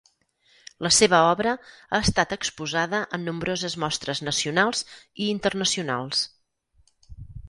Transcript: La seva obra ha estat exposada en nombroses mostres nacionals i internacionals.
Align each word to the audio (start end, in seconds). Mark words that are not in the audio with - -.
La 0.85 0.89
seva 0.99 1.17
obra 1.33 1.51
ha 1.97 1.99
estat 2.05 2.31
exposada 2.37 3.01
en 3.17 3.23
nombroses 3.27 3.75
mostres 3.83 4.21
nacionals 4.29 4.81
i 5.27 5.29
internacionals. 5.35 6.25